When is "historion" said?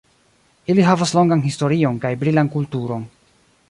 1.49-2.03